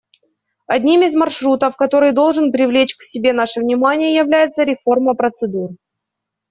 [0.65, 5.73] Одним из "маршрутов", который должен привлечь к себе наше внимание, является реформа процедур.